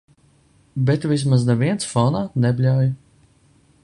[0.87, 2.91] Bet vismaz neviens fonā nebļauj.